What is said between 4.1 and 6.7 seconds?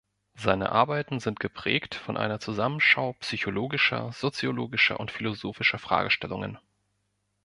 soziologischer und philosophischer Fragestellungen.